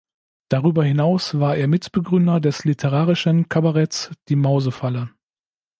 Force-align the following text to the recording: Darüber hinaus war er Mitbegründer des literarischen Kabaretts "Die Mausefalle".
Darüber 0.49 0.83
hinaus 0.83 1.37
war 1.39 1.57
er 1.57 1.67
Mitbegründer 1.67 2.39
des 2.39 2.65
literarischen 2.65 3.49
Kabaretts 3.49 4.09
"Die 4.29 4.35
Mausefalle". 4.35 5.11